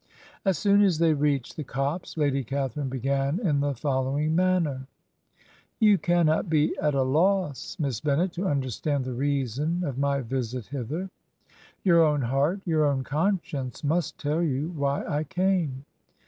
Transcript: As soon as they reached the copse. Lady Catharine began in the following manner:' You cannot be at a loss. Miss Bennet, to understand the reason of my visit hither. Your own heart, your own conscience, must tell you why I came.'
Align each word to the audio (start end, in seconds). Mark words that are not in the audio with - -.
As 0.45 0.57
soon 0.57 0.81
as 0.81 0.97
they 0.97 1.13
reached 1.13 1.55
the 1.57 1.63
copse. 1.63 2.17
Lady 2.17 2.43
Catharine 2.43 2.89
began 2.89 3.39
in 3.39 3.59
the 3.59 3.75
following 3.75 4.35
manner:' 4.35 4.87
You 5.79 5.99
cannot 5.99 6.49
be 6.49 6.75
at 6.81 6.95
a 6.95 7.03
loss. 7.03 7.77
Miss 7.79 7.99
Bennet, 8.01 8.31
to 8.31 8.47
understand 8.47 9.05
the 9.05 9.13
reason 9.13 9.83
of 9.83 9.99
my 9.99 10.21
visit 10.21 10.65
hither. 10.65 11.11
Your 11.83 12.03
own 12.03 12.23
heart, 12.23 12.61
your 12.65 12.83
own 12.83 13.03
conscience, 13.03 13.83
must 13.83 14.17
tell 14.17 14.41
you 14.41 14.69
why 14.69 15.05
I 15.05 15.23
came.' 15.23 15.85